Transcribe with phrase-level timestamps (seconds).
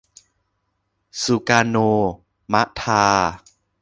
[1.21, 1.75] ซูการ์โน
[2.51, 3.03] มะทา